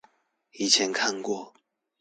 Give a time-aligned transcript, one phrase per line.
[0.53, 1.53] 以前看過